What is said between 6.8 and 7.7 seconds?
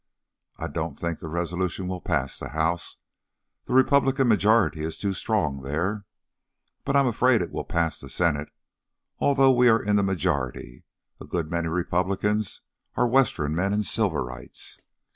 but I am afraid it will